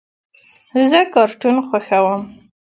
[0.89, 2.21] زه کارټون خوښوم.